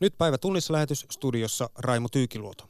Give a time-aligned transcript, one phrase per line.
[0.00, 2.64] Nyt päivä tunnissa lähetys studiossa Raimo Tyykiluoto.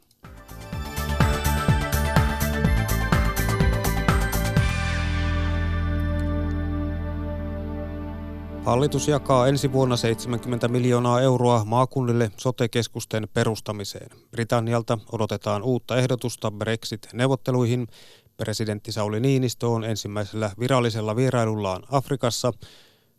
[8.64, 14.10] Hallitus jakaa ensi vuonna 70 miljoonaa euroa maakunnille sote-keskusten perustamiseen.
[14.31, 17.86] Britannialta odotetaan uutta ehdotusta Brexit-neuvotteluihin.
[18.36, 22.52] Presidentti Sauli Niinistö on ensimmäisellä virallisella vierailullaan Afrikassa.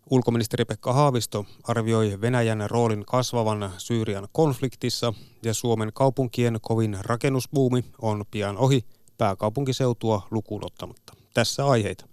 [0.10, 5.14] Ulkoministeri Pekka Haavisto arvioi Venäjän roolin kasvavan Syyrian konfliktissa
[5.44, 8.86] ja Suomen kaupunkien kovin rakennusbuumi on pian ohi
[9.18, 11.14] pääkaupunkiseutua lukuun ottamatta.
[11.34, 12.06] Tässä aiheita.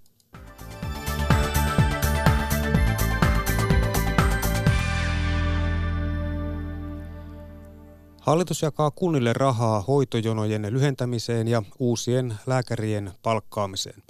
[8.21, 14.03] Hallitus jakaa kunnille rahaa hoitojonojen lyhentämiseen ja uusien lääkärien palkkaamiseen.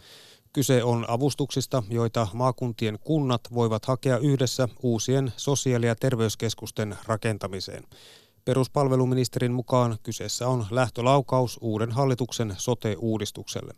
[0.52, 7.84] Kyse on avustuksista, joita maakuntien kunnat voivat hakea yhdessä uusien sosiaali- ja terveyskeskusten rakentamiseen.
[8.44, 13.74] Peruspalveluministerin mukaan kyseessä on lähtölaukaus uuden hallituksen sote-uudistukselle.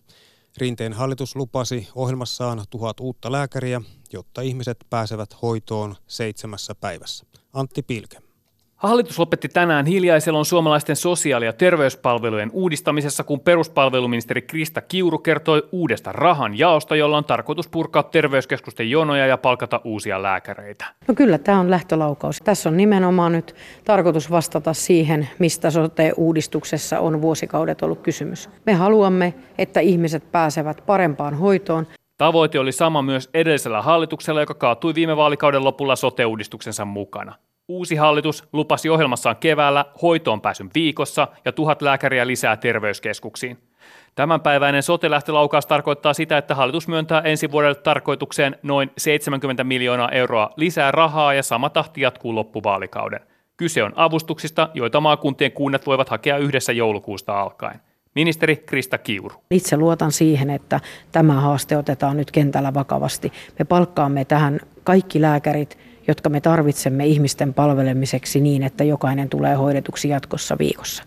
[0.57, 3.81] Rinteen hallitus lupasi ohjelmassaan tuhat uutta lääkäriä,
[4.13, 7.27] jotta ihmiset pääsevät hoitoon seitsemässä päivässä.
[7.53, 8.30] Antti Pilke.
[8.81, 16.13] Hallitus lopetti tänään hiljaiselon suomalaisten sosiaali- ja terveyspalvelujen uudistamisessa, kun peruspalveluministeri Krista Kiuru kertoi uudesta
[16.13, 20.85] rahan jaosta, jolla on tarkoitus purkaa terveyskeskusten jonoja ja palkata uusia lääkäreitä.
[21.09, 22.39] No kyllä tämä on lähtölaukaus.
[22.45, 28.51] Tässä on nimenomaan nyt tarkoitus vastata siihen, mistä sote-uudistuksessa on vuosikaudet ollut kysymys.
[28.67, 31.87] Me haluamme, että ihmiset pääsevät parempaan hoitoon.
[32.19, 37.35] Tavoite oli sama myös edellisellä hallituksella, joka kaatui viime vaalikauden lopulla sote-uudistuksensa mukana.
[37.71, 43.59] Uusi hallitus lupasi ohjelmassaan keväällä hoitoon pääsyn viikossa ja tuhat lääkäriä lisää terveyskeskuksiin.
[44.15, 50.91] Tämänpäiväinen sote-lähtölaukaus tarkoittaa sitä, että hallitus myöntää ensi vuodelle tarkoitukseen noin 70 miljoonaa euroa lisää
[50.91, 53.21] rahaa ja sama tahti jatkuu loppuvaalikauden.
[53.57, 57.81] Kyse on avustuksista, joita maakuntien kunnat voivat hakea yhdessä joulukuusta alkaen.
[58.15, 59.43] Ministeri Krista Kiuru.
[59.51, 60.81] Itse luotan siihen, että
[61.13, 63.33] tämä haaste otetaan nyt kentällä vakavasti.
[63.59, 70.09] Me palkkaamme tähän kaikki lääkärit, jotka me tarvitsemme ihmisten palvelemiseksi niin, että jokainen tulee hoidetuksi
[70.09, 71.05] jatkossa viikossa.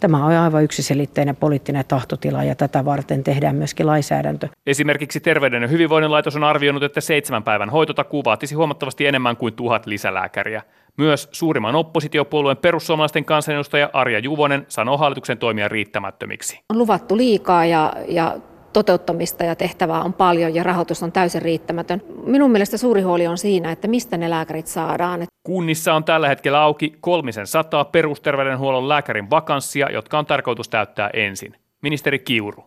[0.00, 4.48] Tämä on aivan yksiselitteinen poliittinen tahtotila ja tätä varten tehdään myöskin lainsäädäntö.
[4.66, 9.54] Esimerkiksi Terveyden ja hyvinvoinnin laitos on arvioinut, että seitsemän päivän hoitotakuu vaatisi huomattavasti enemmän kuin
[9.54, 10.62] tuhat lisälääkäriä.
[10.98, 16.60] Myös suurimman oppositiopuolueen perussuomalaisten kansanedustaja Arja Juvonen sanoo hallituksen toimia riittämättömiksi.
[16.70, 18.36] On luvattu liikaa ja, ja
[18.74, 22.02] toteuttamista ja tehtävää on paljon ja rahoitus on täysin riittämätön.
[22.26, 25.24] Minun mielestä suuri huoli on siinä, että mistä ne lääkärit saadaan.
[25.42, 31.54] Kunnissa on tällä hetkellä auki kolmisen sataa perusterveydenhuollon lääkärin vakanssia, jotka on tarkoitus täyttää ensin.
[31.82, 32.64] Ministeri Kiuru.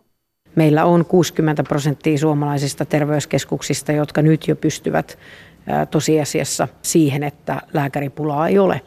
[0.54, 5.18] Meillä on 60 prosenttia suomalaisista terveyskeskuksista, jotka nyt jo pystyvät
[5.90, 8.80] tosiasiassa siihen, että lääkäripulaa ei ole.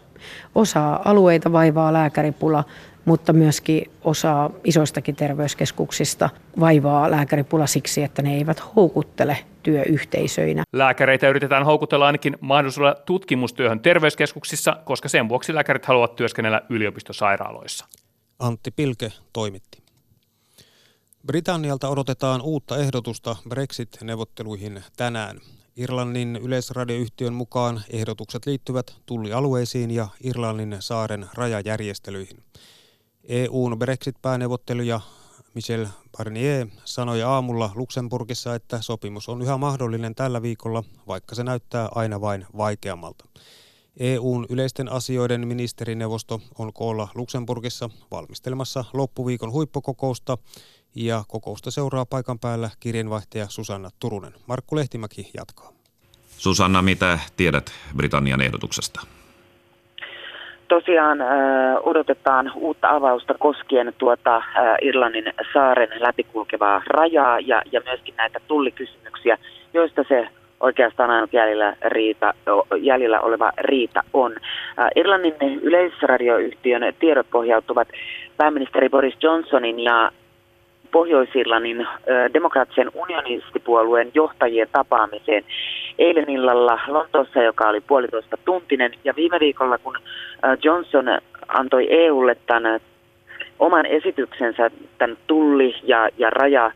[0.55, 2.63] Osa alueita vaivaa lääkäripula,
[3.05, 6.29] mutta myöskin osa isoistakin terveyskeskuksista
[6.59, 10.63] vaivaa lääkäripula siksi, että ne eivät houkuttele työyhteisöinä.
[10.73, 17.85] Lääkäreitä yritetään houkutella ainakin mahdollisuudella tutkimustyöhön terveyskeskuksissa, koska sen vuoksi lääkärit haluavat työskennellä yliopistosairaaloissa.
[18.39, 19.81] Antti Pilke toimitti.
[21.27, 25.39] Britannialta odotetaan uutta ehdotusta Brexit-neuvotteluihin tänään.
[25.77, 32.43] Irlannin yleisradioyhtiön mukaan ehdotukset liittyvät tullialueisiin ja Irlannin saaren rajajärjestelyihin.
[33.23, 35.01] EUn Brexit-pääneuvotteluja
[35.53, 35.87] Michel
[36.17, 42.21] Barnier sanoi aamulla Luxemburgissa, että sopimus on yhä mahdollinen tällä viikolla, vaikka se näyttää aina
[42.21, 43.25] vain vaikeammalta.
[43.99, 50.37] EUn yleisten asioiden ministerineuvosto on koolla Luxemburgissa valmistelemassa loppuviikon huippukokousta
[50.95, 54.33] ja kokousta seuraa paikan päällä kirjanvaihtaja Susanna Turunen.
[54.47, 55.73] Markku Lehtimäki jatkaa.
[56.37, 59.01] Susanna, mitä tiedät Britannian ehdotuksesta?
[60.71, 61.27] Tosiaan äh,
[61.83, 64.43] odotetaan uutta avausta koskien tuota äh,
[64.81, 69.37] Irlannin saaren läpikulkevaa rajaa ja, ja myöskin näitä tullikysymyksiä,
[69.73, 70.27] joista se
[70.59, 72.33] oikeastaan ainut jäljellä, riita,
[72.81, 74.31] jäljellä oleva riita on.
[74.79, 77.87] Äh, Irlannin yleisradioyhtiön tiedot pohjautuvat
[78.37, 80.11] pääministeri Boris Johnsonin ja
[80.91, 81.87] Pohjois-Irlannin
[82.33, 85.43] demokraattisen unionistipuolueen johtajien tapaamiseen
[85.99, 88.91] eilen illalla Lontoossa, joka oli puolitoista tuntinen.
[89.03, 89.97] Ja viime viikolla, kun
[90.63, 91.05] Johnson
[91.47, 92.79] antoi EUlle tämän
[93.59, 96.71] oman esityksensä tämän tulli- ja, ja raja,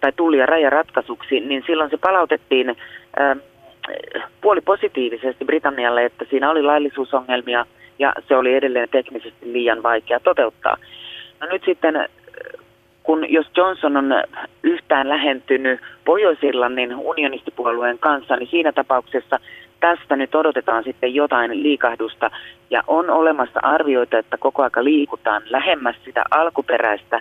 [0.00, 2.76] tai tulli- ja rajaratkaisuksi, niin silloin se palautettiin
[4.40, 7.66] puoli positiivisesti Britannialle, että siinä oli laillisuusongelmia
[7.98, 10.76] ja se oli edelleen teknisesti liian vaikea toteuttaa.
[11.40, 12.08] No nyt sitten
[13.06, 14.14] kun jos Johnson on
[14.62, 19.38] yhtään lähentynyt Pohjois-Irlannin unionistipuolueen kanssa, niin siinä tapauksessa
[19.80, 22.30] tästä nyt odotetaan sitten jotain liikahdusta.
[22.70, 27.20] Ja on olemassa arvioita, että koko aika liikutaan lähemmäs sitä alkuperäistä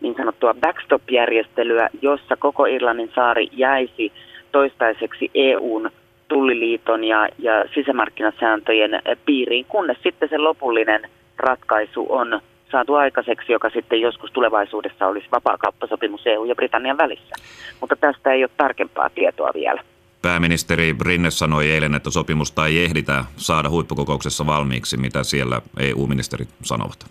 [0.00, 4.12] niin sanottua backstop-järjestelyä, jossa koko Irlannin saari jäisi
[4.52, 5.90] toistaiseksi EUn
[6.28, 11.02] tulliliiton ja, ja sisämarkkinasääntöjen piiriin, kunnes sitten se lopullinen
[11.36, 12.40] ratkaisu on
[12.70, 17.34] saatu aikaiseksi, joka sitten joskus tulevaisuudessa olisi vapaakauppasopimus EU ja Britannian välissä.
[17.80, 19.82] Mutta tästä ei ole tarkempaa tietoa vielä.
[20.22, 24.96] Pääministeri Rinne sanoi eilen, että sopimusta ei ehditä saada huippukokouksessa valmiiksi.
[24.96, 27.06] Mitä siellä EU-ministerit sanovat?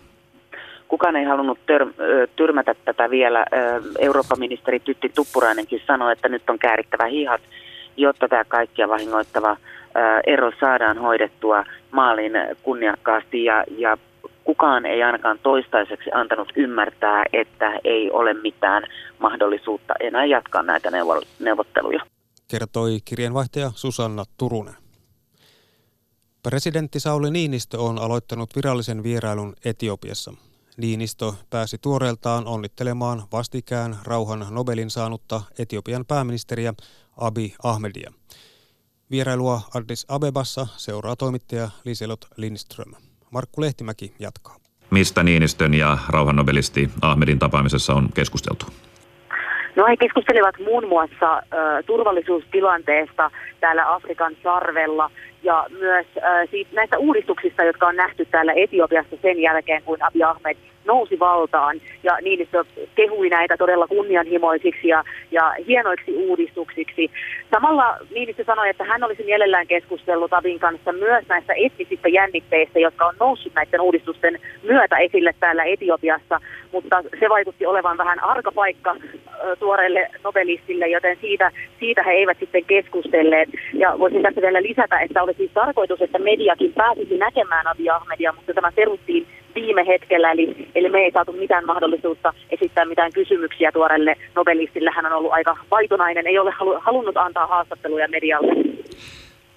[0.88, 3.46] Kukaan ei halunnut tör- tyrmätä tätä vielä.
[3.98, 7.40] Euroopan ministeri Tytti Tuppurainenkin sanoi, että nyt on käärittävä hihat,
[7.96, 9.56] jotta tämä kaikkia vahingoittava
[10.26, 12.32] ero saadaan hoidettua maaliin
[12.62, 13.98] kunniakkaasti ja, ja
[14.46, 18.82] kukaan ei ainakaan toistaiseksi antanut ymmärtää, että ei ole mitään
[19.18, 20.90] mahdollisuutta enää jatkaa näitä
[21.38, 22.00] neuvotteluja.
[22.48, 24.74] Kertoi kirjeenvaihtaja Susanna Turunen.
[26.42, 30.32] Presidentti Sauli Niinistö on aloittanut virallisen vierailun Etiopiassa.
[30.76, 36.74] Niinistö pääsi tuoreeltaan onnittelemaan vastikään rauhan Nobelin saanutta Etiopian pääministeriä
[37.16, 38.12] Abi Ahmedia.
[39.10, 43.05] Vierailua Addis Abebassa seuraa toimittaja Liselot Lindström.
[43.36, 44.56] Markku Lehtimäki jatkaa.
[44.90, 48.66] Mistä Niinistön ja rauhannobelisti Ahmedin tapaamisessa on keskusteltu?
[49.76, 53.30] No he keskustelivat muun muassa ö, turvallisuustilanteesta
[53.60, 55.10] täällä Afrikan sarvella
[55.46, 60.24] ja myös ö, siitä, näistä uudistuksista, jotka on nähty täällä Etiopiassa sen jälkeen, kun Abiy
[60.24, 60.56] Ahmed
[60.86, 61.80] nousi valtaan.
[62.02, 62.64] Ja Niinistö
[62.94, 67.10] kehui näitä todella kunnianhimoisiksi ja, ja hienoiksi uudistuksiksi.
[67.50, 73.06] Samalla Niinistö sanoi, että hän olisi mielellään keskustellut Abin kanssa myös näistä etnisistä jännitteistä, jotka
[73.06, 76.40] on noussut näiden uudistusten myötä esille täällä Etiopiassa,
[76.72, 78.96] mutta se vaikutti olevan vähän arka paikka
[79.58, 81.50] tuoreelle nobelistille, joten siitä,
[81.80, 83.48] siitä he eivät sitten keskustelleet.
[83.72, 88.32] Ja voisin tässä vielä lisätä, että oli siis tarkoitus, että mediakin pääsisi näkemään Abiy Ahmedia,
[88.32, 93.72] mutta tämä peruttiin viime hetkellä, eli, eli me ei saatu mitään mahdollisuutta esittää mitään kysymyksiä
[93.72, 94.90] tuorelle nobelistille.
[94.90, 98.52] Hän on ollut aika vaitonainen, ei ole halunnut antaa haastatteluja medialle.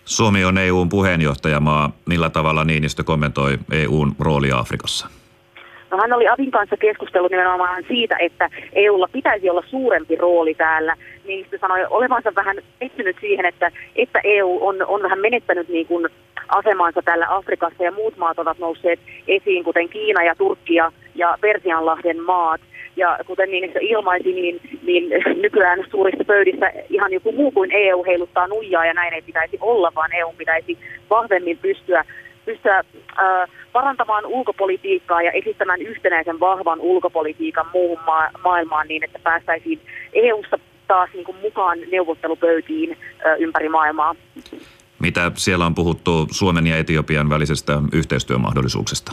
[0.06, 1.92] Suomi on EUn puheenjohtajamaa.
[2.06, 5.19] Millä tavalla Niinistö kommentoi EUn roolia Afrikassa?
[5.92, 10.96] No hän oli Avin kanssa keskustellut nimenomaan siitä, että EUlla pitäisi olla suurempi rooli täällä.
[11.26, 16.08] Niinistö sanoi olevansa vähän pettynyt siihen, että, että EU on, on vähän menettänyt niin kuin
[16.48, 21.38] asemansa täällä Afrikassa ja muut maat ovat nousseet esiin, kuten Kiina ja Turkki ja, ja
[21.42, 22.62] Persianlahden maat.
[22.96, 25.10] Ja kuten niin se ilmaisi, niin, niin
[25.44, 29.92] nykyään suurissa pöydissä ihan joku muu kuin EU heiluttaa nuijaa ja näin ei pitäisi olla,
[29.96, 30.78] vaan EU pitäisi
[31.10, 32.06] vahvemmin pystyä
[32.52, 39.80] pystyä äh, parantamaan ulkopolitiikkaa ja esittämään yhtenäisen vahvan ulkopolitiikan muuhun ma- maailmaan niin, että päästäisiin
[40.14, 44.16] EU-ssa taas niin kuin mukaan neuvottelupöytiin äh, ympäri maailmaa.
[45.00, 49.12] Mitä siellä on puhuttu Suomen ja Etiopian välisestä yhteistyömahdollisuuksista?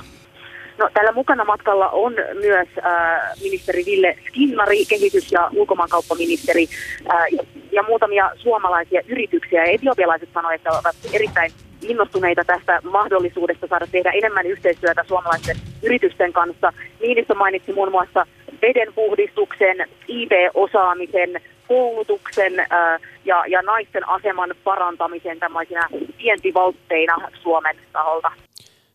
[0.78, 6.66] No, tällä mukana matkalla on myös äh, ministeri Ville Skinnari, kehitys- ja ulkomaankauppaministeri
[7.12, 7.42] äh, ja,
[7.72, 9.64] ja muutamia suomalaisia yrityksiä.
[9.64, 11.52] Ja etiopialaiset sanoivat, että ovat erittäin
[11.90, 16.72] innostuneita tästä mahdollisuudesta saada tehdä enemmän yhteistyötä suomalaisten yritysten kanssa.
[17.00, 18.26] Niinistö mainitsi muun muassa
[18.62, 25.88] vedenpuhdistuksen, IT-osaamisen, koulutuksen ää, ja, ja naisten aseman parantamisen tämmöisinä
[26.18, 28.32] vientivaltteina Suomen taholta.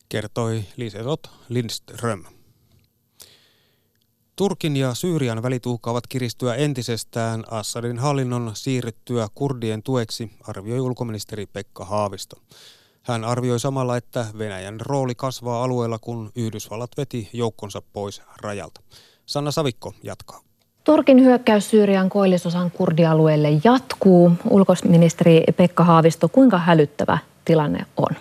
[0.10, 2.24] Kertoi Liselot Lindström.
[4.36, 11.86] Turkin ja Syyrian välit uhkaavat kiristyä entisestään Assadin hallinnon siirryttyä kurdien tueksi, arvioi ulkoministeri Pekka
[11.86, 12.36] Haavisto.
[13.04, 18.82] Hän arvioi samalla, että Venäjän rooli kasvaa alueella, kun Yhdysvallat veti joukkonsa pois rajalta.
[19.26, 20.40] Sanna Savikko jatkaa.
[20.84, 24.32] Turkin hyökkäys Syyrian koillisosan kurdialueelle jatkuu.
[24.50, 28.16] Ulkoministeri Pekka Haavisto, kuinka hälyttävä tilanne on?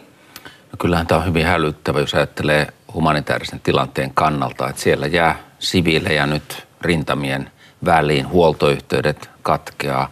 [0.45, 6.27] No kyllähän tämä on hyvin hälyttävä, jos ajattelee humanitaarisen tilanteen kannalta, että siellä jää siviilejä
[6.27, 7.51] nyt rintamien
[7.85, 10.11] väliin, huoltoyhteydet katkeaa,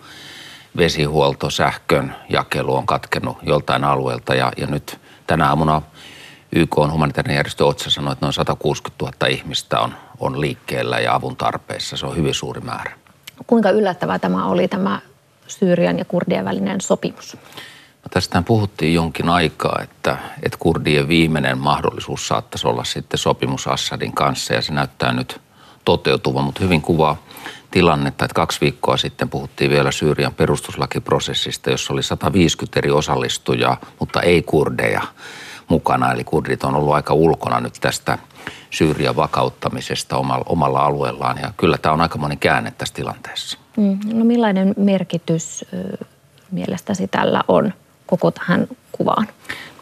[0.78, 5.82] vesihuolto, sähkön jakelu on katkenut joltain alueelta ja, ja nyt tänä aamuna
[6.52, 11.14] YK on humanitaarinen järjestö OTSA sanoi, että noin 160 000 ihmistä on, on liikkeellä ja
[11.14, 11.96] avun tarpeessa.
[11.96, 12.92] Se on hyvin suuri määrä.
[13.46, 15.00] Kuinka yllättävää tämä oli tämä
[15.46, 17.36] Syyrian ja kurdien välinen sopimus?
[18.04, 24.12] No tästähän puhuttiin jonkin aikaa, että, että kurdien viimeinen mahdollisuus saattaisi olla sitten sopimus Assadin
[24.12, 25.40] kanssa ja se näyttää nyt
[25.84, 27.16] toteutuva, mutta hyvin kuvaa
[27.70, 34.22] tilannetta, että kaksi viikkoa sitten puhuttiin vielä Syyrian perustuslakiprosessista, jossa oli 150 eri osallistujaa, mutta
[34.22, 35.02] ei kurdeja
[35.68, 36.12] mukana.
[36.12, 38.18] Eli kurdit on ollut aika ulkona nyt tästä
[38.70, 41.38] Syyrian vakauttamisesta omalla, omalla alueellaan.
[41.42, 43.58] Ja kyllä tämä on aika moni käänne tässä tilanteessa.
[43.76, 46.04] Mm, no millainen merkitys ö,
[46.50, 47.72] mielestäsi tällä on
[48.06, 49.28] koko tähän kuvaan?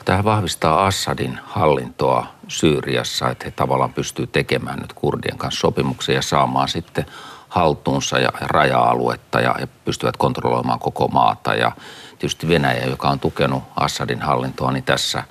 [0.05, 6.23] Tähän vahvistaa Assadin hallintoa Syyriassa, että he tavallaan pystyy tekemään nyt kurdien kanssa sopimuksia ja
[6.23, 7.07] saamaan sitten
[7.49, 11.55] haltuunsa ja raja-aluetta ja, ja pystyvät kontrolloimaan koko maata.
[11.55, 11.73] Ja
[12.19, 15.23] tietysti Venäjä, joka on tukenut Assadin hallintoa, niin tässä,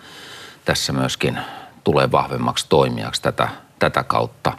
[0.65, 1.39] tässä myöskin
[1.84, 4.53] tulee vahvemmaksi toimijaksi tätä, tätä kautta.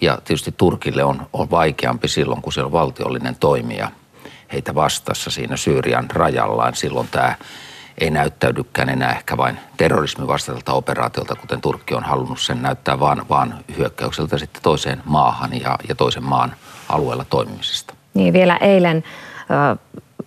[0.00, 3.90] Ja tietysti Turkille on, on vaikeampi silloin, kun siellä on valtiollinen toimija
[4.52, 6.74] heitä vastassa siinä Syyrian rajallaan.
[6.74, 7.34] Silloin tämä
[7.98, 13.28] ei näyttäydykään enää ehkä vain terrorismin vastaiselta operaatiolta, kuten Turkki on halunnut sen näyttää, vaan,
[13.28, 16.56] vaan hyökkäykseltä sitten toiseen maahan ja, ja toisen maan
[16.92, 17.94] alueella toimimisesta.
[18.14, 19.04] Niin vielä eilen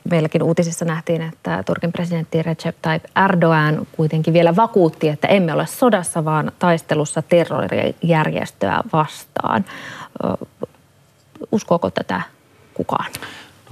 [0.10, 5.66] meilläkin uutisissa nähtiin, että Turkin presidentti Recep Tayyip Erdogan kuitenkin vielä vakuutti, että emme ole
[5.66, 9.66] sodassa, vaan taistelussa terrorijärjestöä vastaan.
[11.52, 12.22] Uskooko tätä
[12.74, 13.12] kukaan?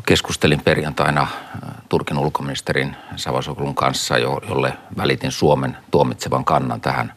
[0.06, 1.28] Keskustelin perjantaina
[1.90, 7.14] Turkin ulkoministerin Savasoglun kanssa, jolle välitin Suomen tuomitsevan kannan tähän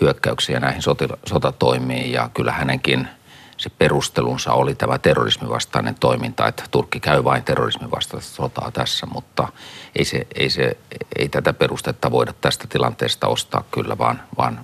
[0.00, 0.82] hyökkäyksiin ja näihin
[1.26, 2.12] sotatoimiin.
[2.12, 3.08] Ja kyllä hänenkin
[3.58, 9.06] se perustelunsa oli tämä terrorismin vastainen toiminta, että Turkki käy vain terrorismin vastaista sotaa tässä,
[9.06, 9.48] mutta
[9.96, 10.76] ei, se, ei, se,
[11.18, 14.60] ei tätä perustetta voida tästä tilanteesta ostaa kyllä, vaan, vaan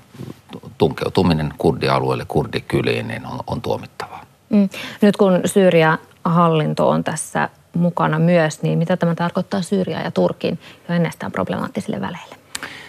[0.78, 4.24] tunkeutuminen kurdialueelle, kurdikyliin, niin on, on tuomittavaa.
[4.50, 4.68] Mm.
[5.00, 10.60] Nyt kun Syyria hallinto on tässä mukana myös, niin mitä tämä tarkoittaa Syyria ja Turkin
[10.88, 12.36] jo ennestään problemaattisille väleille?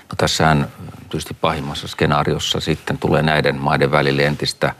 [0.09, 0.67] No tässähän
[1.09, 4.75] tietysti pahimmassa skenaariossa sitten tulee näiden maiden välille entistä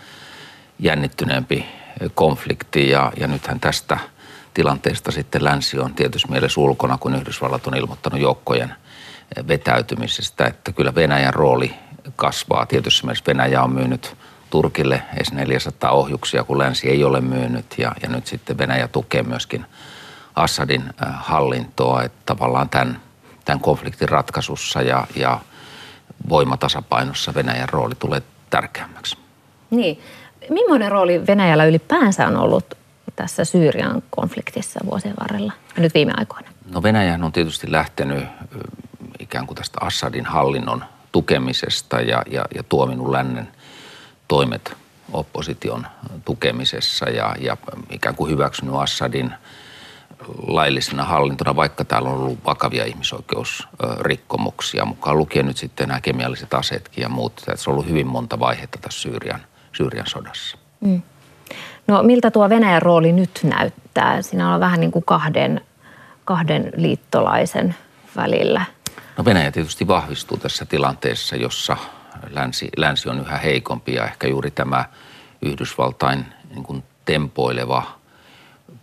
[0.80, 1.66] jännittyneempi
[2.14, 3.98] konflikti ja, ja nythän tästä
[4.54, 8.76] tilanteesta sitten länsi on tietysti mielessä ulkona, kun Yhdysvallat on ilmoittanut joukkojen
[9.48, 11.74] vetäytymisestä, että kyllä Venäjän rooli
[12.16, 12.66] kasvaa.
[12.66, 14.16] Tietysti mielessä Venäjä on myynyt
[14.50, 19.66] Turkille S-400 ohjuksia, kun länsi ei ole myynyt ja, ja nyt sitten Venäjä tukee myöskin
[20.36, 23.02] Assadin äh, hallintoa, että tavallaan tämän,
[23.46, 25.40] tämän konfliktin ratkaisussa ja, ja
[26.30, 29.18] voimatasapainossa Venäjän rooli tulee tärkeämmäksi.
[29.70, 30.00] Niin.
[30.50, 32.66] Millainen rooli Venäjällä ylipäänsä on ollut
[33.16, 36.48] tässä Syyrian konfliktissa vuosien varrella ja nyt viime aikoina?
[36.72, 38.24] No Venäjä on tietysti lähtenyt
[39.20, 43.48] ikään kuin tästä Assadin hallinnon tukemisesta ja, ja, ja tuominut lännen
[44.28, 44.74] toimet
[45.14, 45.88] opposition
[46.26, 47.58] tukemisessa ja, ja
[47.90, 49.34] ikään kuin hyväksynyt Assadin
[50.48, 57.02] laillisena hallintona, vaikka täällä on ollut vakavia ihmisoikeusrikkomuksia, mukaan lukien nyt sitten nämä kemialliset aseetkin
[57.02, 57.42] ja muut.
[57.56, 59.42] Se on ollut hyvin monta vaihetta tässä Syyrian,
[59.78, 60.58] Syyrian sodassa.
[60.80, 61.02] Mm.
[61.88, 64.22] No miltä tuo Venäjän rooli nyt näyttää?
[64.22, 65.62] Siinä on vähän niin kuin kahden,
[66.26, 67.76] kahden liittolaisen
[68.16, 68.66] välillä.
[69.18, 71.78] No Venäjä tietysti vahvistuu tässä tilanteessa, jossa
[72.30, 74.86] länsi, länsi on yhä heikompi ja ehkä juuri tämä
[75.42, 77.84] Yhdysvaltain niin kuin tempoileva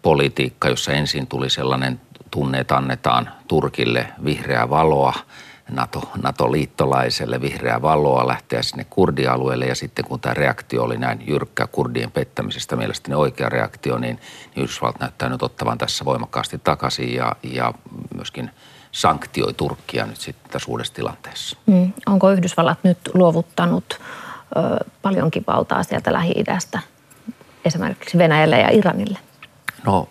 [0.02, 5.14] politiikka, jossa ensin tuli sellainen tunne, että annetaan Turkille vihreää valoa,
[5.72, 11.66] NATO, NATO-liittolaiselle vihreää valoa lähteä sinne kurdialueelle ja sitten kun tämä reaktio oli näin jyrkkä
[11.66, 14.16] kurdien pettämisestä, mielestäni oikea reaktio, niin,
[14.54, 17.74] niin Yhdysvallat näyttää nyt ottavan tässä voimakkaasti takaisin ja, ja
[18.14, 18.50] myöskin–
[18.92, 21.56] sanktioi Turkkia nyt sitten tässä uudessa tilanteessa.
[21.66, 21.92] Mm.
[22.06, 24.00] Onko Yhdysvallat nyt luovuttanut
[24.56, 26.78] ö, paljonkin valtaa sieltä Lähi-idästä
[27.64, 29.18] esimerkiksi Venäjälle ja Iranille?
[29.86, 30.08] No,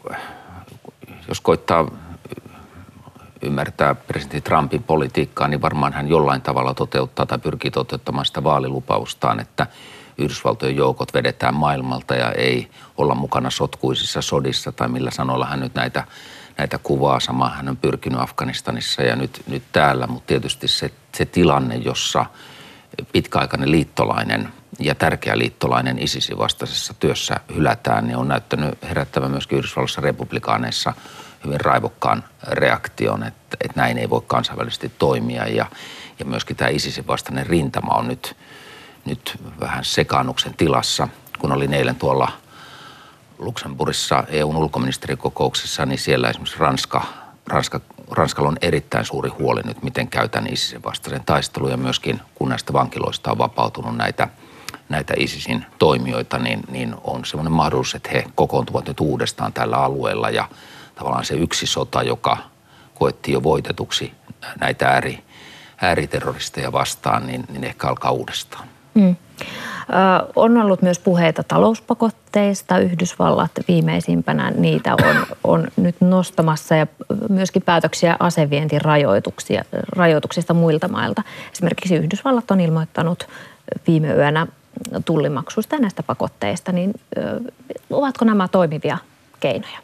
[1.28, 1.92] jos koittaa
[3.42, 9.40] ymmärtää presidentti Trumpin politiikkaa, niin varmaan hän jollain tavalla toteuttaa tai pyrkii toteuttamaan sitä vaalilupaustaan,
[9.40, 9.68] että
[10.18, 15.76] Yhdysvaltojen joukot vedetään maailmalta ja ei olla mukana sotkuisissa sodissa tai millä sanoilla hän nyt
[15.76, 16.04] näitä
[16.58, 17.20] näitä kuvaa.
[17.20, 22.26] Sama hän on pyrkinyt Afganistanissa ja nyt, nyt täällä, mutta tietysti se, se tilanne, jossa
[23.12, 30.02] pitkäaikainen liittolainen ja tärkeä liittolainen ISISin vastaisessa työssä hylätään, niin on näyttänyt herättävän myöskin Yhdysvalloissa
[30.02, 30.94] republikaaneissa
[31.46, 35.48] hyvin raivokkaan reaktion, että, että näin ei voi kansainvälisesti toimia.
[35.48, 35.66] Ja,
[36.20, 38.36] ja myöskin tämä ISISin vastainen rintama on nyt,
[39.06, 41.08] nyt vähän sekaannuksen tilassa,
[41.40, 42.32] kun oli eilen tuolla–
[43.42, 47.04] Luxemburgissa EUn ulkoministerikokouksessa, niin siellä esimerkiksi Ranska,
[47.48, 47.82] Ranska,
[48.12, 51.72] Ranskalla on erittäin suuri huoli nyt, miten käytän ISISin vastaisen taistelun.
[51.72, 54.28] Ja myöskin kun näistä vankiloista on vapautunut näitä,
[54.90, 60.30] näitä ISISin toimijoita, niin, niin on semmoinen mahdollisuus, että he kokoontuvat nyt uudestaan tällä alueella.
[60.30, 60.48] Ja
[60.96, 62.38] tavallaan se yksi sota, joka
[62.94, 64.12] koettiin jo voitetuksi
[64.60, 65.24] näitä ääri,
[65.82, 68.68] ääriterroristeja vastaan, niin, niin ehkä alkaa uudestaan.
[68.94, 69.16] Mm.
[70.36, 72.78] On ollut myös puheita talouspakotteista.
[72.78, 76.88] Yhdysvallat viimeisimpänä niitä on, on nyt nostamassa ja
[77.30, 81.24] myöskin päätöksiä asevientirajoituksista muilta mailta.
[81.54, 83.28] Esimerkiksi Yhdysvallat on ilmoittanut
[83.88, 84.48] viime yönä
[85.06, 86.94] tullimaksusta ja näistä pakotteista, niin
[87.90, 88.98] ovatko nämä toimivia
[89.40, 89.80] keinoja?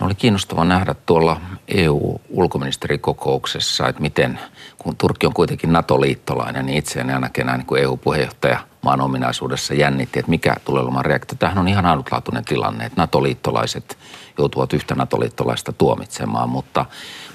[0.00, 4.40] Oli kiinnostava nähdä tuolla EU-ulkoministerikokouksessa, että miten,
[4.78, 10.30] kun Turkki on kuitenkin NATO-liittolainen, niin itseäni ainakin näin niin EU-puheenjohtaja maan ominaisuudessa jännitti, että
[10.30, 11.36] mikä tulee olemaan reaktio.
[11.38, 13.98] Tämähän on ihan ainutlaatuinen tilanne, että NATO-liittolaiset
[14.38, 16.86] joutuvat yhtä NATO-liittolaista tuomitsemaan, mutta,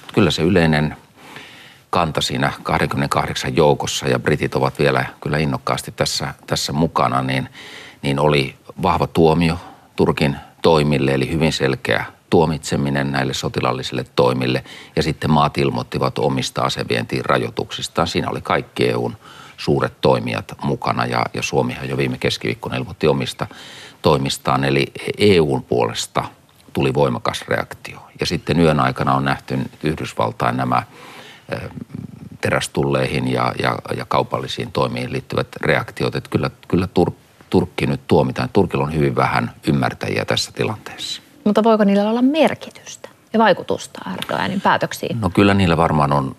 [0.01, 0.96] mutta kyllä se yleinen
[1.89, 7.50] kanta siinä 28 joukossa ja britit ovat vielä kyllä innokkaasti tässä, tässä mukana, niin,
[8.01, 9.58] niin oli vahva tuomio
[9.96, 14.64] Turkin toimille, eli hyvin selkeä tuomitseminen näille sotilallisille toimille.
[14.96, 18.08] Ja sitten maat ilmoittivat omista asevientiin rajoituksistaan.
[18.08, 19.18] Siinä oli kaikki EUn
[19.58, 23.48] suuret toimijat mukana ja, ja Suomihan jo viime keskiviikkona ilmoitti omista
[24.02, 24.64] toimistaan.
[24.64, 26.24] Eli EUn puolesta
[26.74, 28.00] tuli voimakas reaktio.
[28.20, 30.84] Ja sitten yön aikana on nähty Yhdysvaltain nämä
[32.42, 36.16] terästulleihin ja, ja, ja kaupallisiin toimiin liittyvät reaktiot.
[36.16, 37.12] Että kyllä, kyllä Tur,
[37.50, 38.50] Turkki nyt tuomitaan.
[38.54, 41.22] Turkilla on hyvin vähän ymmärtäjiä tässä tilanteessa.
[41.43, 45.21] Mutta voiko niillä olla merkitystä ja vaikutusta Erdoganin päätöksiin?
[45.21, 46.36] No kyllä niillä varmaan on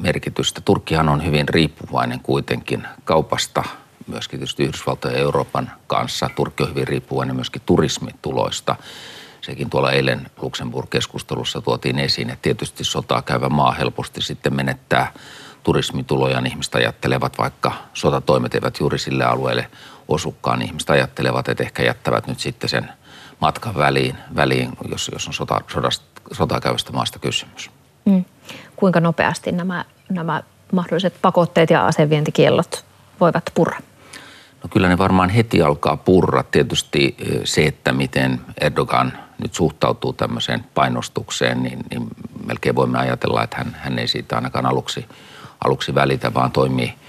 [0.00, 0.60] merkitystä.
[0.60, 3.64] Turkkihan on hyvin riippuvainen kuitenkin kaupasta,
[4.06, 6.30] myöskin tietysti Yhdysvaltojen ja Euroopan kanssa.
[6.36, 8.76] Turkki on hyvin riippuvainen myöskin turismituloista.
[9.40, 15.12] Sekin tuolla eilen Luxemburg-keskustelussa tuotiin esiin, että tietysti sotaa käyvä maa helposti sitten menettää
[15.62, 16.42] turismituloja.
[16.46, 19.70] Ihmiset ajattelevat, vaikka sotatoimet eivät juuri sille alueelle
[20.08, 22.90] osukkaan, ihmiset ajattelevat, että ehkä jättävät nyt sitten sen–
[23.40, 27.70] matkan väliin, väliin jos, jos on sota, sodasta, sotaa käyvästä maasta kysymys.
[28.04, 28.24] Mm.
[28.76, 32.84] Kuinka nopeasti nämä, nämä mahdolliset pakotteet ja asevientikiellot
[33.20, 33.78] voivat purra?
[34.62, 36.42] No kyllä ne varmaan heti alkaa purra.
[36.42, 39.12] Tietysti eh, se, että miten Erdogan
[39.42, 42.08] nyt suhtautuu tämmöiseen painostukseen, niin, niin
[42.46, 45.06] melkein voimme ajatella, että hän, hän ei siitä ainakaan aluksi,
[45.64, 46.94] aluksi välitä, vaan toimii–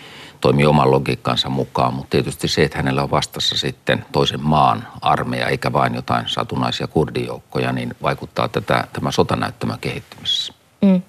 [0.47, 5.47] toimii oman logiikkansa mukaan, mutta tietysti se, että hänellä on vastassa sitten toisen maan armeija,
[5.47, 10.53] eikä vain jotain satunnaisia kurdijoukkoja, niin vaikuttaa tätä, tämä sotanäyttämä kehittymisessä.
[10.81, 11.01] Mm.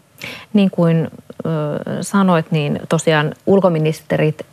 [0.52, 1.08] Niin kuin
[1.46, 4.46] ö, sanoit, niin tosiaan ulkoministerit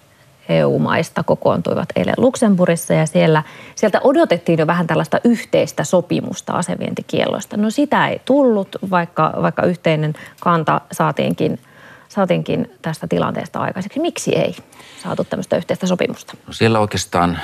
[0.50, 3.44] EU-maista kokoontuivat eilen Luxemburgissa ja siellä,
[3.76, 7.58] sieltä odotettiin jo vähän tällaista yhteistä sopimusta asevientikielloista.
[7.58, 11.60] No sitä ei tullut, vaikka, vaikka yhteinen kanta saatiinkin–
[12.10, 14.00] saatiinkin tästä tilanteesta aikaiseksi.
[14.00, 14.56] Miksi ei
[15.04, 16.34] saatu tämmöistä yhteistä sopimusta?
[16.48, 17.40] No siellä oikeastaan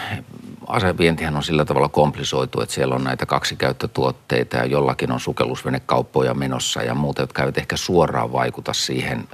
[0.68, 6.84] asevientihän on sillä tavalla komplisoitu, että siellä on näitä kaksikäyttötuotteita ja jollakin on sukellusvenekauppoja menossa
[6.84, 9.28] ja muuta, jotka eivät ehkä suoraan vaikuta siihen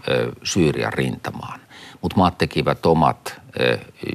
[0.43, 1.59] Syyrian rintamaan.
[2.01, 3.41] Mutta maat tekivät omat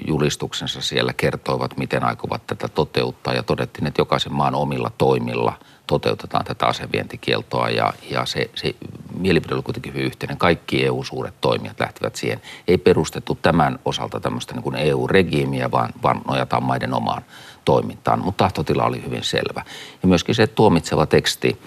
[0.06, 5.58] julistuksensa siellä, kertoivat, miten aikovat tätä toteuttaa ja todettiin, että jokaisen maan omilla toimilla–
[5.92, 8.74] toteutetaan tätä asevientikieltoa ja, ja se, se
[9.18, 10.36] mielipide oli kuitenkin hyvin yhteinen.
[10.36, 12.42] Kaikki EU-suuret toimijat lähtivät siihen.
[12.68, 17.22] Ei perustettu tämän osalta tämmöistä niin EU-regiimiä, vaan, vaan nojataan maiden omaan
[17.64, 18.18] toimintaan.
[18.18, 19.62] Mutta tahtotila oli hyvin selvä.
[20.02, 21.60] Ja myöskin se tuomitseva teksti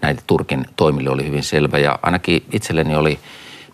[0.00, 1.78] näitä Turkin toimille oli hyvin selvä.
[1.78, 3.18] Ja ainakin itselleni oli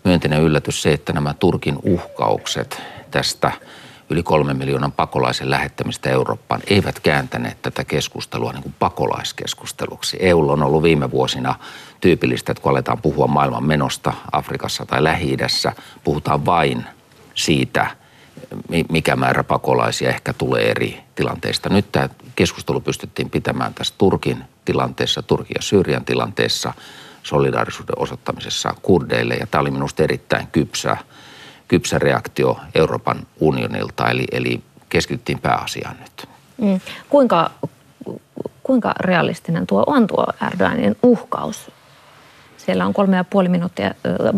[0.03, 3.51] myönteinen yllätys se, että nämä Turkin uhkaukset tästä–
[4.09, 10.17] yli kolmen miljoonan pakolaisen lähettämistä Eurooppaan eivät kääntäneet tätä keskustelua niin kuin pakolaiskeskusteluksi.
[10.19, 11.55] EUlla on ollut viime vuosina
[12.01, 16.85] tyypillistä, että kun aletaan puhua maailman menosta Afrikassa tai Lähi-idässä, puhutaan vain
[17.35, 17.87] siitä,
[18.89, 21.69] mikä määrä pakolaisia ehkä tulee eri tilanteista.
[21.69, 26.73] Nyt tämä keskustelu pystyttiin pitämään tässä Turkin tilanteessa, Turkin ja Syyrian tilanteessa,
[27.23, 29.33] solidaarisuuden osoittamisessa kurdeille.
[29.33, 30.97] Ja tämä oli minusta erittäin kypsä
[31.69, 36.29] kypsä reaktio Euroopan unionilta, eli, eli keskityttiin pääasiaan nyt.
[36.57, 36.79] Mm.
[37.09, 37.51] Kuinka,
[38.63, 41.71] kuinka realistinen tuo on tuo Erdoganin uhkaus?
[42.57, 43.91] Siellä on kolme ja puoli minuuttia,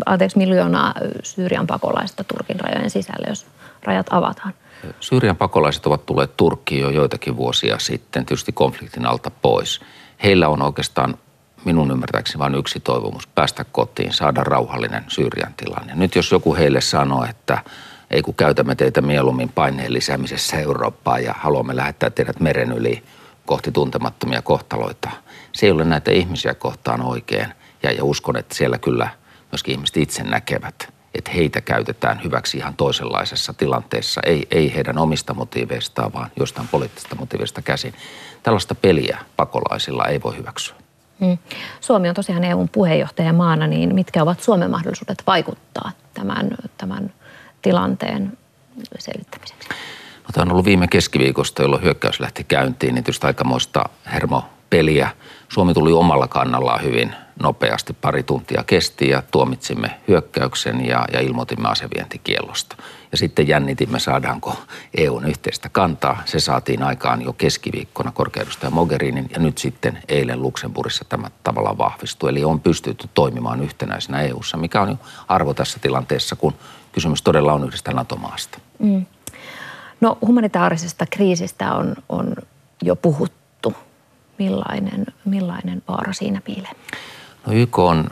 [0.06, 3.46] anteeksi, miljoonaa Syyrian pakolaista Turkin rajojen sisällä, jos
[3.82, 4.54] rajat avataan.
[5.00, 9.80] Syyrian pakolaiset ovat tulleet Turkkiin jo joitakin vuosia sitten, tietysti konfliktin alta pois.
[10.22, 11.18] Heillä on oikeastaan
[11.64, 15.94] minun ymmärtääkseni vain yksi toivomus, päästä kotiin, saada rauhallinen Syyrian tilanne.
[15.94, 17.58] Nyt jos joku heille sanoo, että
[18.10, 23.02] ei kun käytämme teitä mieluummin paineen lisäämisessä Eurooppaa ja haluamme lähettää teidät meren yli
[23.46, 25.10] kohti tuntemattomia kohtaloita.
[25.52, 27.46] Se ei ole näitä ihmisiä kohtaan oikein
[27.82, 29.08] ja, ja uskon, että siellä kyllä
[29.52, 35.34] myöskin ihmiset itse näkevät, että heitä käytetään hyväksi ihan toisenlaisessa tilanteessa, ei, ei heidän omista
[35.34, 37.94] motiiveistaan, vaan jostain poliittisesta motiiveista käsin.
[38.42, 40.81] Tällaista peliä pakolaisilla ei voi hyväksyä.
[41.22, 41.38] Mm.
[41.80, 47.12] Suomi on tosiaan EUn puheenjohtajamaana, niin mitkä ovat Suomen mahdollisuudet vaikuttaa tämän, tämän
[47.62, 48.38] tilanteen
[48.98, 49.68] selittämiseksi?
[50.22, 55.10] No, tämä on ollut viime keskiviikosta, jolloin hyökkäys lähti käyntiin, niin tietysti aikamoista hermo peliä.
[55.52, 61.68] Suomi tuli omalla kannallaan hyvin nopeasti, pari tuntia kesti ja tuomitsimme hyökkäyksen ja, ja ilmoitimme
[61.68, 62.76] asevientikiellosta.
[63.12, 64.56] Ja sitten jännitimme, saadaanko
[64.96, 66.22] EUn yhteistä kantaa.
[66.24, 72.30] Se saatiin aikaan jo keskiviikkona korkeudustaja Mogherinin ja nyt sitten eilen Luxemburgissa tämä tavallaan vahvistui.
[72.30, 74.96] Eli on pystytty toimimaan yhtenäisenä EUssa, mikä on jo
[75.28, 76.54] arvo tässä tilanteessa, kun
[76.92, 78.58] kysymys todella on yhdestä NATO-maasta.
[78.78, 79.06] Mm.
[80.00, 82.34] No humanitaarisesta kriisistä on, on
[82.82, 83.41] jo puhuttu.
[84.42, 86.70] Millainen, millainen vaara siinä piilee?
[87.46, 88.06] No YK on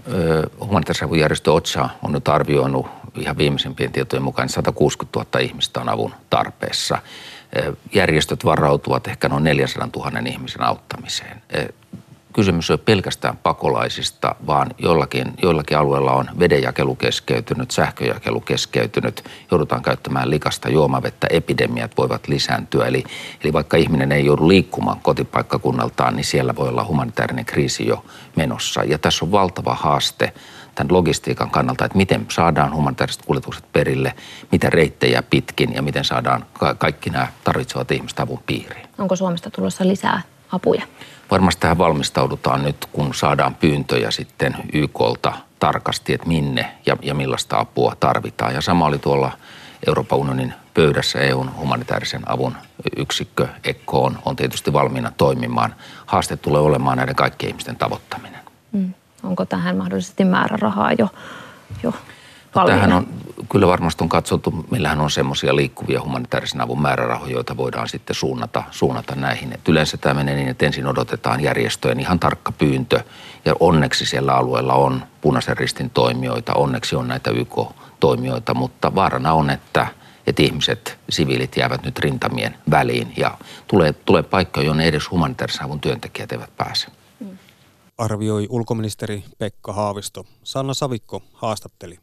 [0.60, 6.14] humanitaarisen järjestö OCHA on nyt arvioinut ihan viimeisimpien tietojen mukaan 160 000 ihmistä on avun
[6.30, 6.98] tarpeessa.
[7.94, 11.42] Järjestöt varautuvat ehkä noin 400 000 ihmisen auttamiseen
[12.32, 19.82] kysymys ei ole pelkästään pakolaisista, vaan joillakin, joillakin alueilla on vedenjakelu keskeytynyt, sähköjakelu keskeytynyt, joudutaan
[19.82, 22.86] käyttämään likasta juomavettä, epidemiat voivat lisääntyä.
[22.86, 23.04] Eli,
[23.44, 28.04] eli vaikka ihminen ei joudu liikkumaan kotipaikkakunnaltaan, niin siellä voi olla humanitaarinen kriisi jo
[28.36, 28.84] menossa.
[28.84, 30.32] Ja tässä on valtava haaste
[30.74, 34.14] tämän logistiikan kannalta, että miten saadaan humanitaariset kuljetukset perille,
[34.52, 36.46] mitä reittejä pitkin ja miten saadaan
[36.78, 38.88] kaikki nämä tarvitsevat ihmiset avun piiriin.
[38.98, 40.82] Onko Suomesta tulossa lisää apuja?
[41.30, 47.58] Varmasti tähän valmistaudutaan nyt, kun saadaan pyyntöjä sitten YKlta tarkasti, että minne ja, ja millaista
[47.58, 48.54] apua tarvitaan.
[48.54, 49.32] Ja sama oli tuolla
[49.86, 52.56] Euroopan unionin pöydässä EUn humanitaarisen avun
[52.96, 55.74] yksikkö ECHO on, on tietysti valmiina toimimaan.
[56.06, 58.40] Haaste tulee olemaan näiden kaikkien ihmisten tavoittaminen.
[58.72, 58.94] Mm.
[59.22, 61.08] Onko tähän mahdollisesti määrärahaa jo,
[61.82, 61.94] jo
[62.54, 62.80] valmiina?
[62.80, 63.06] Tähän on
[63.48, 68.62] kyllä varmasti on katsottu, meillähän on semmoisia liikkuvia humanitaarisen avun määrärahoja, joita voidaan sitten suunnata,
[68.70, 69.52] suunnata näihin.
[69.52, 73.00] Et yleensä tämä menee niin, että ensin odotetaan järjestöjen ihan tarkka pyyntö
[73.44, 79.50] ja onneksi siellä alueella on punaisen ristin toimijoita, onneksi on näitä YK-toimijoita, mutta vaarana on,
[79.50, 79.86] että
[80.26, 85.80] että ihmiset, siviilit jäävät nyt rintamien väliin ja tulee, tulee paikka, jonne edes humanitaarisen avun
[85.80, 86.86] työntekijät eivät pääse.
[87.98, 90.26] Arvioi ulkoministeri Pekka Haavisto.
[90.42, 91.98] Sanna Savikko haastatteli.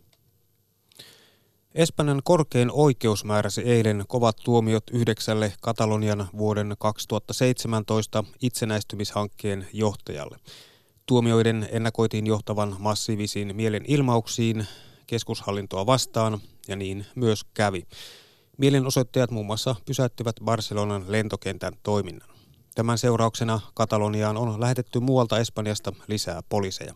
[1.77, 10.37] Espanjan korkein oikeus määräsi eilen kovat tuomiot yhdeksälle Katalonian vuoden 2017 itsenäistymishankkeen johtajalle.
[11.05, 14.67] Tuomioiden ennakoitiin johtavan massiivisiin mielenilmauksiin
[15.07, 17.83] keskushallintoa vastaan, ja niin myös kävi.
[18.57, 22.29] Mielenosoittajat muun muassa pysäyttivät Barcelonan lentokentän toiminnan.
[22.75, 26.93] Tämän seurauksena Kataloniaan on lähetetty muualta Espanjasta lisää poliiseja.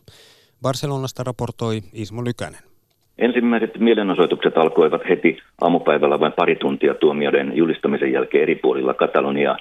[0.62, 2.71] Barcelonasta raportoi Ismo Lykänen.
[3.18, 9.56] Ensimmäiset mielenosoitukset alkoivat heti aamupäivällä vain pari tuntia tuomioiden julistamisen jälkeen eri puolilla Kataloniaa.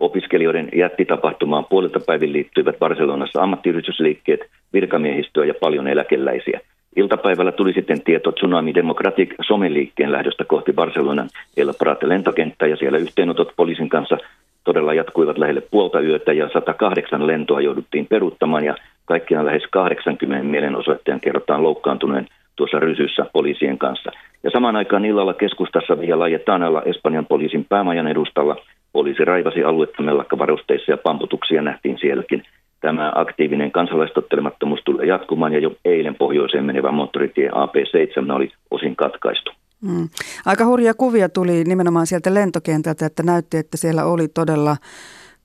[0.00, 4.40] Opiskelijoiden jättitapahtumaan puolilta päivin liittyivät Barcelonassa ammattiyhdistysliikkeet,
[4.72, 6.60] virkamiehistöä ja paljon eläkeläisiä.
[6.96, 12.98] Iltapäivällä tuli sitten tieto Tsunami Democratic someliikkeen lähdöstä kohti Barcelonan El Prat lentokenttää ja siellä
[12.98, 14.18] yhteenotot poliisin kanssa
[14.64, 21.20] todella jatkuivat lähelle puolta yötä ja 108 lentoa jouduttiin peruuttamaan ja kaikkiaan lähes 80 mielenosoittajan
[21.20, 24.10] kerrotaan loukkaantuneen tuossa rysyssä poliisien kanssa.
[24.42, 28.56] Ja samaan aikaan illalla keskustassa Via Lajetanalla Espanjan poliisin päämajan edustalla
[28.92, 32.42] poliisi raivasi aluetta mellakkavarusteissa ja pamputuksia nähtiin sielläkin.
[32.80, 39.50] Tämä aktiivinen kansalaistottelemattomuus tulee jatkumaan ja jo eilen pohjoiseen menevä moottoritie AP7 oli osin katkaistu.
[39.82, 40.08] Mm.
[40.46, 44.76] Aika hurja kuvia tuli nimenomaan sieltä lentokentältä, että näytti, että siellä oli todella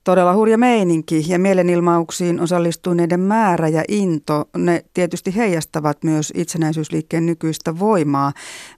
[0.04, 7.78] todella hurja meininki ja mielenilmauksiin osallistuneiden määrä ja into, ne tietysti heijastavat myös itsenäisyysliikkeen nykyistä
[7.78, 8.32] voimaa.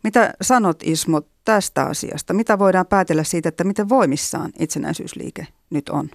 [0.04, 2.34] Mitä sanot Ismo tästä asiasta?
[2.34, 6.08] Mitä voidaan päätellä siitä, että miten voimissaan itsenäisyysliike nyt on?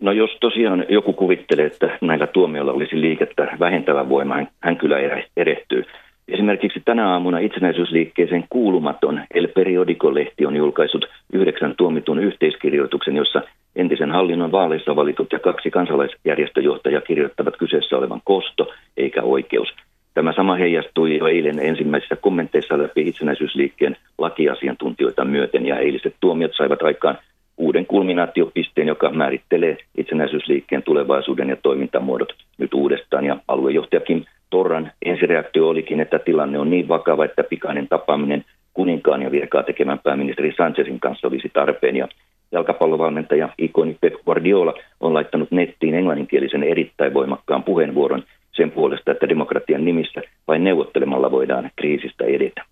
[0.00, 4.96] No jos tosiaan joku kuvittelee, että näillä tuomioilla olisi liikettä vähentävä voima, hän kyllä
[5.36, 5.84] erehtyy.
[6.28, 13.42] Esimerkiksi tänä aamuna itsenäisyysliikkeeseen kuulumaton El Periodico-lehti on julkaissut yhdeksän tuomitun yhteiskirjoituksen, jossa
[13.76, 19.68] entisen hallinnon vaaleissa valitut ja kaksi kansalaisjärjestöjohtajaa kirjoittavat kyseessä olevan kosto eikä oikeus.
[20.14, 26.82] Tämä sama heijastui jo eilen ensimmäisissä kommenteissa läpi itsenäisyysliikkeen lakiasiantuntijoita myöten ja eiliset tuomiot saivat
[26.82, 27.18] aikaan
[27.56, 33.24] uuden kulminaatiopisteen, joka määrittelee itsenäisyysliikkeen tulevaisuuden ja toimintamuodot nyt uudestaan.
[33.24, 39.30] Ja aluejohtajakin Torran ensireaktio olikin, että tilanne on niin vakava, että pikainen tapaaminen kuninkaan ja
[39.30, 41.96] virkaa tekemän pääministeri Sanchezin kanssa olisi tarpeen.
[41.96, 42.08] Ja
[42.52, 49.84] jalkapallovalmentaja ikoni Pep Guardiola on laittanut nettiin englanninkielisen erittäin voimakkaan puheenvuoron sen puolesta, että demokratian
[49.84, 52.64] nimissä vain neuvottelemalla voidaan kriisistä edetä.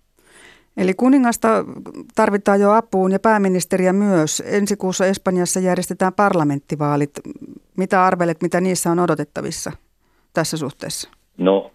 [0.77, 1.65] Eli kuningasta
[2.15, 4.43] tarvitaan jo apuun ja pääministeriä myös.
[4.45, 7.11] Ensi kuussa Espanjassa järjestetään parlamenttivaalit.
[7.77, 9.71] Mitä arvelet, mitä niissä on odotettavissa
[10.33, 11.09] tässä suhteessa?
[11.37, 11.71] No,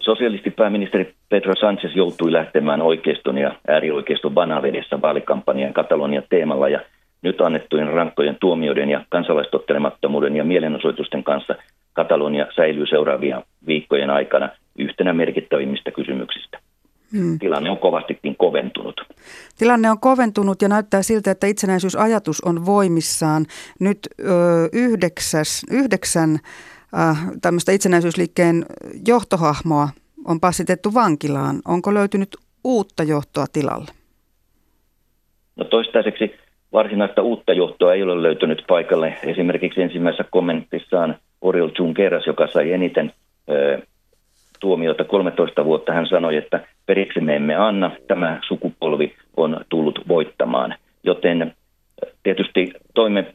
[0.00, 6.80] sosialistipääministeri Pedro Sánchez joutui lähtemään oikeiston ja äärioikeiston vanavedessä vaalikampanjan Katalonian teemalla ja
[7.22, 11.54] nyt annettujen rankkojen tuomioiden ja kansalaistottelemattomuuden ja mielenosoitusten kanssa
[11.92, 16.58] Katalonia säilyy seuraavia viikkojen aikana yhtenä merkittävimmistä kysymyksistä.
[17.12, 17.38] Hmm.
[17.38, 19.00] Tilanne on kovastikin koventunut.
[19.58, 23.46] Tilanne on koventunut ja näyttää siltä, että itsenäisyysajatus on voimissaan.
[23.80, 24.24] Nyt ö,
[24.72, 26.38] yhdeksäs, yhdeksän
[26.98, 28.66] äh, tämmöistä itsenäisyysliikkeen
[29.06, 29.88] johtohahmoa
[30.24, 31.60] on passitettu vankilaan.
[31.64, 33.90] Onko löytynyt uutta johtoa tilalle?
[35.56, 36.37] No toistaiseksi
[36.72, 39.14] varsinaista uutta johtoa ei ole löytynyt paikalle.
[39.24, 43.12] Esimerkiksi ensimmäisessä kommentissaan Oriol Junqueras, joka sai eniten
[43.50, 43.78] ö,
[44.60, 50.74] tuomiota 13 vuotta, hän sanoi, että periksi me emme anna, tämä sukupolvi on tullut voittamaan.
[51.04, 51.54] Joten
[52.22, 53.26] tietysti toime,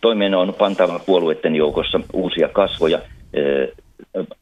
[0.00, 2.98] toimeen on pantava puolueiden joukossa uusia kasvoja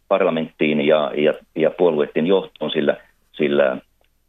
[0.08, 2.96] parlamenttiin ja, ja, ja puolueiden johtoon, sillä,
[3.32, 3.76] sillä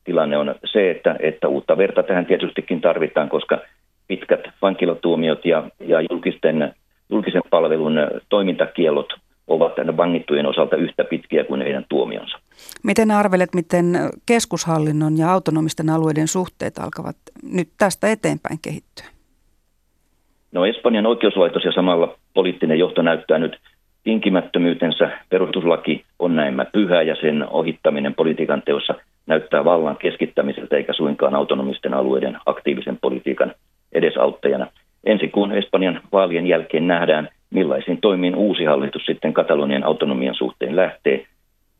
[0.03, 3.59] tilanne on se, että, että uutta verta tähän tietystikin tarvitaan, koska
[4.07, 6.75] pitkät vankilatuomiot ja, ja julkisten,
[7.09, 7.95] julkisen palvelun
[8.29, 9.13] toimintakielot
[9.47, 12.39] ovat vangittujen osalta yhtä pitkiä kuin heidän tuomionsa.
[12.83, 13.85] Miten arvelet, miten
[14.25, 19.05] keskushallinnon ja autonomisten alueiden suhteet alkavat nyt tästä eteenpäin kehittyä?
[20.51, 23.57] No Espanjan oikeuslaitos ja samalla poliittinen johto näyttää nyt
[24.03, 25.11] tinkimättömyytensä.
[25.29, 28.95] Perustuslaki on näemmä pyhä ja sen ohittaminen politiikan teossa
[29.27, 33.53] näyttää vallan keskittämiseltä eikä suinkaan autonomisten alueiden aktiivisen politiikan
[33.91, 34.67] edesauttajana.
[35.03, 41.25] Ensi kuun Espanjan vaalien jälkeen nähdään, millaisiin toimiin uusi hallitus sitten Katalonian autonomian suhteen lähtee.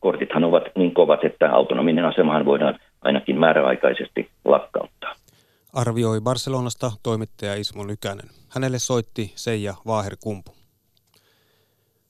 [0.00, 5.14] Kortithan ovat niin kovat, että autonominen asemahan voidaan ainakin määräaikaisesti lakkauttaa.
[5.72, 8.28] Arvioi Barcelonasta toimittaja Ismo Lykänen.
[8.48, 10.61] Hänelle soitti Seija Vaaherkumpu.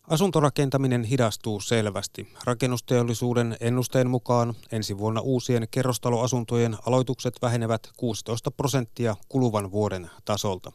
[0.09, 2.29] Asuntorakentaminen hidastuu selvästi.
[2.45, 10.73] Rakennusteollisuuden ennusteen mukaan ensi vuonna uusien kerrostaloasuntojen aloitukset vähenevät 16 prosenttia kuluvan vuoden tasolta.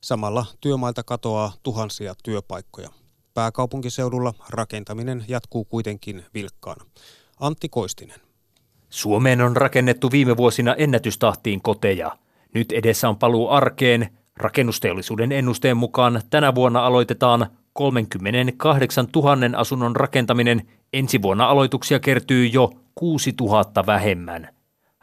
[0.00, 2.88] Samalla työmailta katoaa tuhansia työpaikkoja.
[3.34, 6.84] Pääkaupunkiseudulla rakentaminen jatkuu kuitenkin vilkkaana.
[7.40, 8.20] Antti Koistinen.
[8.90, 12.18] Suomeen on rakennettu viime vuosina ennätystahtiin koteja.
[12.54, 14.18] Nyt edessä on paluu arkeen.
[14.36, 20.62] Rakennusteollisuuden ennusteen mukaan tänä vuonna aloitetaan 38 000 asunnon rakentaminen.
[20.92, 24.48] Ensi vuonna aloituksia kertyy jo 6 000 vähemmän.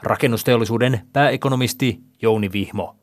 [0.03, 2.95] Rakennusteollisuuden pääekonomisti Jouni Vihmo.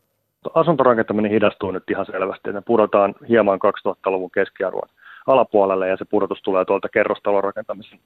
[0.54, 2.52] Asuntorakentaminen hidastuu nyt ihan selvästi.
[2.52, 4.88] Me pudotaan hieman 2000-luvun keskiarvon
[5.26, 7.98] alapuolelle ja se pudotus tulee tuolta kerrostalorakentamisen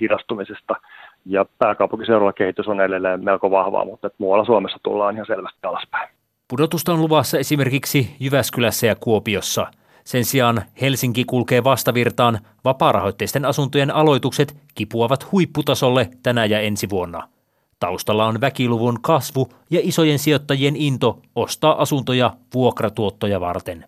[0.00, 0.76] hidastumisesta.
[1.24, 6.08] Ja pääkaupunkiseudulla kehitys on edelleen melko vahvaa, mutta muualla Suomessa tullaan ihan selvästi alaspäin.
[6.48, 9.66] Pudotusta on luvassa esimerkiksi Jyväskylässä ja Kuopiossa.
[10.06, 12.38] Sen sijaan Helsinki kulkee vastavirtaan.
[12.64, 17.28] Vapaarahoitteisten asuntojen aloitukset kipuavat huipputasolle tänä ja ensi vuonna.
[17.80, 23.84] Taustalla on väkiluvun kasvu ja isojen sijoittajien into ostaa asuntoja vuokratuottoja varten.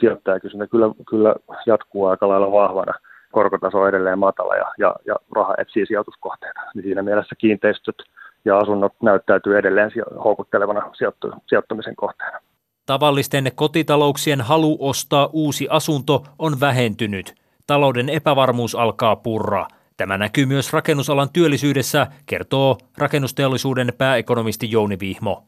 [0.00, 1.34] Sijoittajakysyntä kyllä, kyllä
[1.66, 2.94] jatkuu aika lailla vahvana.
[3.32, 6.60] Korkotaso on edelleen matala ja, ja, ja raha etsii sijoituskohteita.
[6.74, 7.96] Niin siinä mielessä kiinteistöt
[8.44, 9.90] ja asunnot näyttäytyy edelleen
[10.24, 12.38] houkuttelevana sijoittu, sijoittumisen kohteena.
[12.86, 17.34] Tavallisten kotitalouksien halu ostaa uusi asunto on vähentynyt.
[17.66, 19.66] Talouden epävarmuus alkaa purra.
[19.96, 25.44] Tämä näkyy myös rakennusalan työllisyydessä, kertoo rakennusteollisuuden pääekonomisti Jouni Vihmo.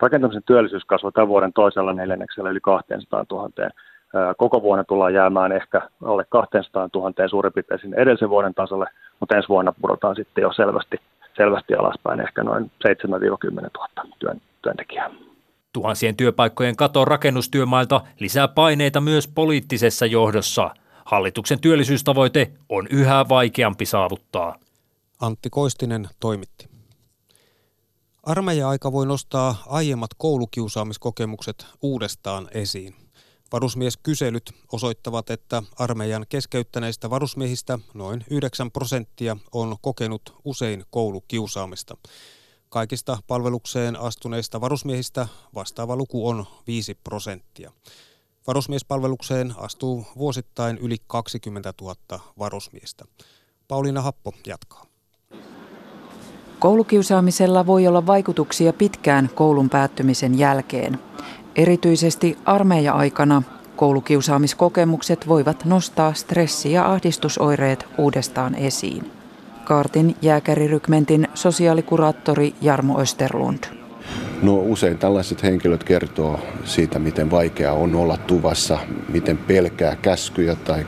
[0.00, 3.50] Rakentamisen työllisyys kasvoi tämän vuoden toisella neljänneksellä yli 200 000.
[4.36, 8.86] Koko vuonna tullaan jäämään ehkä alle 200 000 suurin piirtein edellisen vuoden tasolle,
[9.20, 10.96] mutta ensi vuonna pudotaan sitten jo selvästi,
[11.36, 12.88] selvästi alaspäin, ehkä noin 7-10
[13.50, 13.68] 000
[14.18, 15.10] työn, työntekijää.
[15.72, 20.70] Tuhansien työpaikkojen kato rakennustyömailta lisää paineita myös poliittisessa johdossa.
[21.04, 24.56] Hallituksen työllisyystavoite on yhä vaikeampi saavuttaa.
[25.20, 26.68] Antti Koistinen toimitti.
[28.22, 32.94] Armeija-aika voi nostaa aiemmat koulukiusaamiskokemukset uudestaan esiin.
[33.52, 41.96] Varusmieskyselyt osoittavat, että armeijan keskeyttäneistä varusmiehistä noin 9 prosenttia on kokenut usein koulukiusaamista.
[42.70, 47.70] Kaikista palvelukseen astuneista varusmiehistä vastaava luku on 5 prosenttia.
[48.46, 51.94] Varusmiespalvelukseen astuu vuosittain yli 20 000
[52.38, 53.04] varusmiestä.
[53.68, 54.84] Pauliina Happo jatkaa.
[56.58, 60.98] Koulukiusaamisella voi olla vaikutuksia pitkään koulun päättymisen jälkeen.
[61.56, 63.42] Erityisesti armeija-aikana
[63.76, 69.19] koulukiusaamiskokemukset voivat nostaa stressi- ja ahdistusoireet uudestaan esiin.
[69.70, 73.64] Kaartin jääkärirykmentin sosiaalikuraattori Jarmo Österlund.
[74.42, 78.78] No usein tällaiset henkilöt kertoo siitä, miten vaikea on olla tuvassa,
[79.08, 80.86] miten pelkää käskyjä tai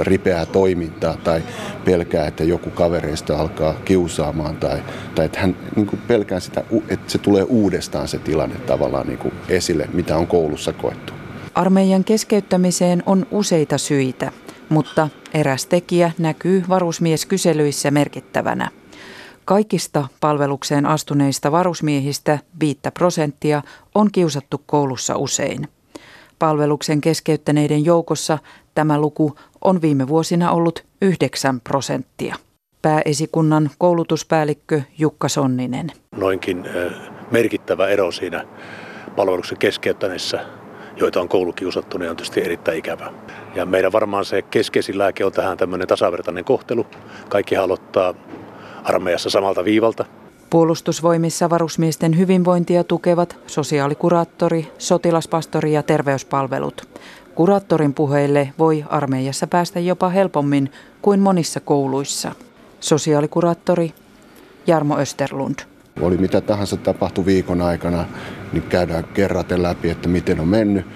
[0.00, 1.42] ripeää toimintaa tai
[1.84, 4.82] pelkää, että joku kavereista alkaa kiusaamaan tai,
[5.14, 9.88] tai että hän niin pelkää sitä, että se tulee uudestaan se tilanne tavallaan niin esille,
[9.92, 11.12] mitä on koulussa koettu.
[11.54, 14.32] Armeijan keskeyttämiseen on useita syitä,
[14.68, 18.70] mutta eräs tekijä näkyy varusmieskyselyissä merkittävänä.
[19.44, 23.62] Kaikista palvelukseen astuneista varusmiehistä 5 prosenttia
[23.94, 25.68] on kiusattu koulussa usein.
[26.38, 28.38] Palveluksen keskeyttäneiden joukossa
[28.74, 32.36] tämä luku on viime vuosina ollut 9 prosenttia.
[32.82, 35.92] Pääesikunnan koulutuspäällikkö Jukka Sonninen.
[36.16, 36.64] Noinkin
[37.30, 38.44] merkittävä ero siinä
[39.16, 40.46] palveluksen keskeyttäneessä,
[40.96, 43.12] joita on koulukiusattu, niin on tietysti erittäin ikävä.
[43.54, 46.86] Ja meidän varmaan se keskeisin lääke on tähän tämmöinen tasavertainen kohtelu.
[47.28, 48.14] Kaikki aloittaa
[48.84, 50.04] armeijassa samalta viivalta.
[50.50, 56.88] Puolustusvoimissa varusmiesten hyvinvointia tukevat sosiaalikuraattori, sotilaspastori ja terveyspalvelut.
[57.34, 62.32] Kuraattorin puheille voi armeijassa päästä jopa helpommin kuin monissa kouluissa.
[62.80, 63.92] Sosiaalikuraattori
[64.66, 65.73] Jarmo Österlund.
[66.00, 68.04] Oli mitä tahansa tapahtui viikon aikana,
[68.52, 70.86] niin käydään kerraten läpi, että miten on mennyt.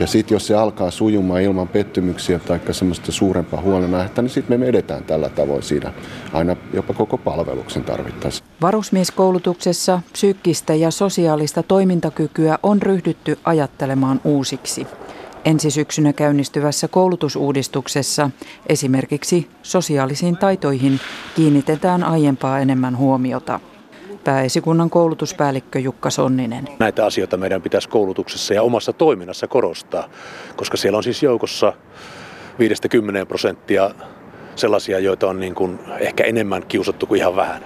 [0.00, 4.66] Ja sitten jos se alkaa sujumaan ilman pettymyksiä tai semmoista suurempaa huolenaihetta, niin sitten me
[4.66, 5.92] edetään tällä tavoin siinä
[6.32, 8.44] aina jopa koko palveluksen tarvittaessa.
[8.60, 14.86] Varusmieskoulutuksessa psyykkistä ja sosiaalista toimintakykyä on ryhdytty ajattelemaan uusiksi.
[15.44, 18.30] Ensi syksynä käynnistyvässä koulutusuudistuksessa
[18.66, 21.00] esimerkiksi sosiaalisiin taitoihin
[21.36, 23.60] kiinnitetään aiempaa enemmän huomiota
[24.24, 26.68] pääesikunnan koulutuspäällikkö Jukka Sonninen.
[26.78, 30.08] Näitä asioita meidän pitäisi koulutuksessa ja omassa toiminnassa korostaa,
[30.56, 31.72] koska siellä on siis joukossa
[33.22, 33.90] 5-10 prosenttia
[34.56, 37.64] sellaisia, joita on niin kuin ehkä enemmän kiusattu kuin ihan vähän.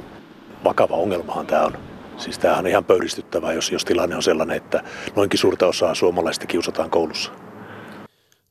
[0.65, 1.79] Vakava ongelmahan tämä on.
[2.17, 4.83] Siis tämähän on ihan pöyristyttävää, jos, jos tilanne on sellainen, että
[5.17, 7.33] noinkin suurta osaa suomalaisista kiusataan koulussa.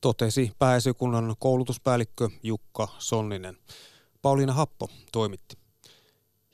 [0.02, 3.58] Totesi pääesikunnan koulutuspäällikkö Jukka Sonninen.
[4.22, 5.58] Pauliina Happo toimitti.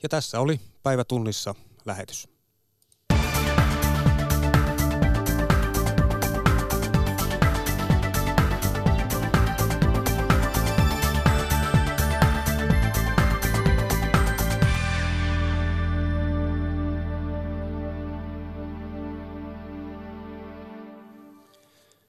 [0.02, 1.54] Ja tässä oli päivätunnissa
[1.86, 2.39] lähetys.